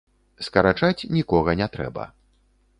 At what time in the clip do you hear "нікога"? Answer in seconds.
1.19-1.57